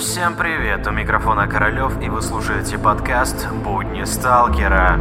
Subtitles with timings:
[0.00, 4.98] Всем привет, у микрофона Королёв, и вы слушаете подкаст «Будни сталкера».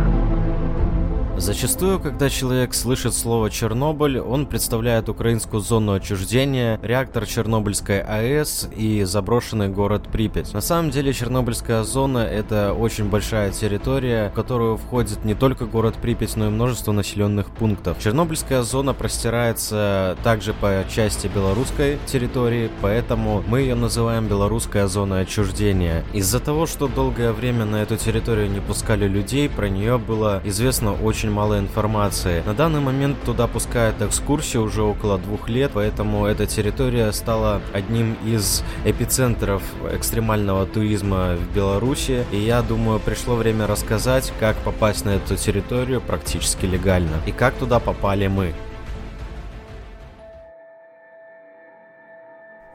[1.39, 9.03] Зачастую, когда человек слышит слово «Чернобыль», он представляет украинскую зону отчуждения, реактор Чернобыльской АЭС и
[9.05, 10.53] заброшенный город Припять.
[10.53, 15.95] На самом деле Чернобыльская зона– это очень большая территория, в которую входит не только город
[16.01, 17.99] Припять, но и множество населенных пунктов.
[18.03, 26.03] Чернобыльская зона простирается также по части белорусской территории, поэтому мы ее называем белорусская зона отчуждения.
[26.11, 30.93] Из-за того, что долгое время на эту территорию не пускали людей, про нее было известно
[30.93, 32.43] очень очень мало информации.
[32.45, 38.17] На данный момент туда пускают экскурсии уже около двух лет, поэтому эта территория стала одним
[38.25, 39.61] из эпицентров
[39.91, 42.25] экстремального туризма в Беларуси.
[42.31, 47.53] И я думаю, пришло время рассказать, как попасть на эту территорию практически легально и как
[47.53, 48.53] туда попали мы.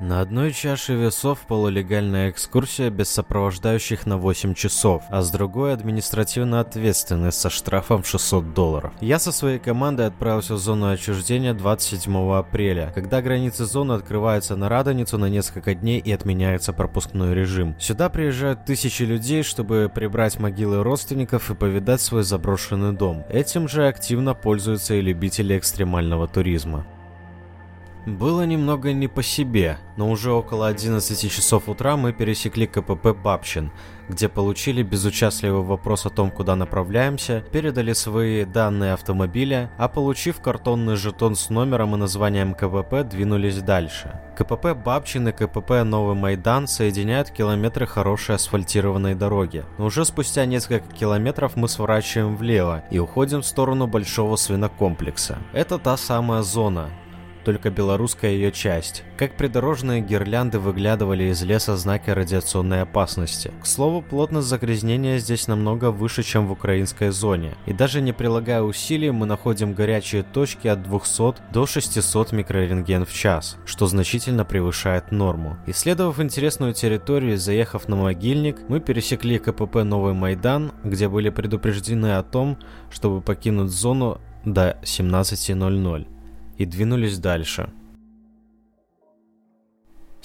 [0.06, 6.60] На одной чаше весов полулегальная экскурсия без сопровождающих на 8 часов, а с другой административно
[6.60, 8.92] ответственный со штрафом в 600 долларов.
[9.00, 14.68] Я со своей командой отправился в зону отчуждения 27 апреля, когда границы зоны открываются на
[14.68, 17.74] Радоницу на несколько дней и отменяется пропускной режим.
[17.80, 23.24] Сюда приезжают тысячи людей, чтобы прибрать могилы родственников и повидать свой заброшенный дом.
[23.30, 26.84] Этим же активно пользуются и любители экстремального туризма.
[28.06, 33.72] Было немного не по себе, но уже около 11 часов утра мы пересекли КПП Бабчин,
[34.10, 40.96] где получили безучастливый вопрос о том, куда направляемся, передали свои данные автомобиля, а получив картонный
[40.96, 44.20] жетон с номером и названием КПП, двинулись дальше.
[44.36, 49.64] КПП Бабчин и КПП Новый Майдан соединяют километры хорошей асфальтированной дороги.
[49.78, 55.38] Но уже спустя несколько километров мы сворачиваем влево и уходим в сторону большого свинокомплекса.
[55.52, 56.90] Это та самая зона,
[57.44, 59.04] только белорусская ее часть.
[59.16, 63.52] Как придорожные гирлянды выглядывали из леса знаки радиационной опасности.
[63.62, 67.54] К слову, плотность загрязнения здесь намного выше, чем в украинской зоне.
[67.66, 73.12] И даже не прилагая усилий, мы находим горячие точки от 200 до 600 микрорентген в
[73.12, 75.58] час, что значительно превышает норму.
[75.66, 82.16] Исследовав интересную территорию и заехав на могильник, мы пересекли КПП Новый Майдан, где были предупреждены
[82.16, 82.58] о том,
[82.90, 86.13] чтобы покинуть зону до 17.00
[86.58, 87.68] и двинулись дальше.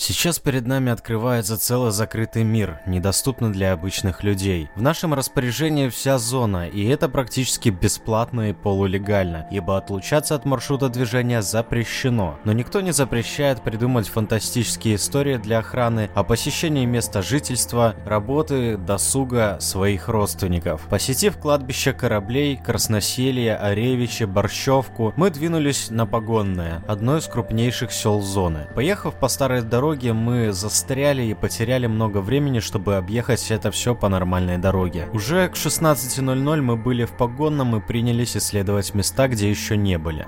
[0.01, 4.69] Сейчас перед нами открывается целый закрытый мир, недоступный для обычных людей.
[4.75, 10.87] В нашем распоряжении вся зона, и это практически бесплатно и полулегально, ибо отлучаться от маршрута
[10.87, 12.39] движения запрещено.
[12.45, 19.57] Но никто не запрещает придумать фантастические истории для охраны о посещении места жительства, работы, досуга
[19.59, 20.87] своих родственников.
[20.89, 28.69] Посетив кладбище кораблей, Красноселье, Оревичи, Борщевку, мы двинулись на Погонное, одно из крупнейших сел зоны.
[28.73, 33.95] Поехав по старой дороге, дороге мы застряли и потеряли много времени, чтобы объехать это все
[33.95, 35.07] по нормальной дороге.
[35.13, 40.27] Уже к 16.00 мы были в погонном и принялись исследовать места, где еще не были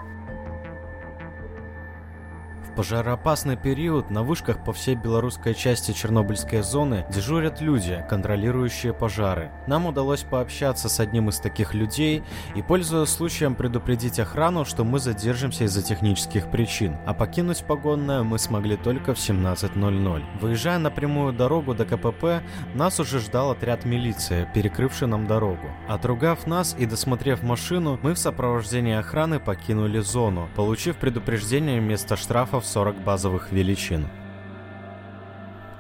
[2.76, 9.52] пожароопасный период на вышках по всей белорусской части Чернобыльской зоны дежурят люди, контролирующие пожары.
[9.68, 12.24] Нам удалось пообщаться с одним из таких людей
[12.56, 18.40] и, пользуясь случаем, предупредить охрану, что мы задержимся из-за технических причин, а покинуть погонное мы
[18.40, 20.24] смогли только в 17.00.
[20.40, 22.44] Выезжая на прямую дорогу до КПП,
[22.74, 25.68] нас уже ждал отряд милиции, перекрывший нам дорогу.
[25.88, 32.61] Отругав нас и досмотрев машину, мы в сопровождении охраны покинули зону, получив предупреждение вместо штрафов
[32.64, 34.08] 40 базовых величин.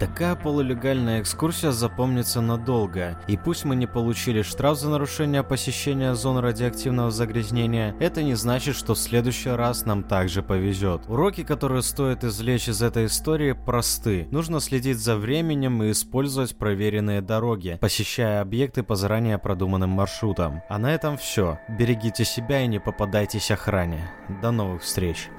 [0.01, 6.39] Такая полулегальная экскурсия запомнится надолго, и пусть мы не получили штраф за нарушение посещения зон
[6.39, 11.03] радиоактивного загрязнения, это не значит, что в следующий раз нам также повезет.
[11.07, 14.27] Уроки, которые стоит извлечь из этой истории, просты.
[14.31, 20.63] Нужно следить за временем и использовать проверенные дороги, посещая объекты по заранее продуманным маршрутам.
[20.67, 21.59] А на этом все.
[21.69, 24.11] Берегите себя и не попадайтесь охране.
[24.41, 25.29] До новых встреч!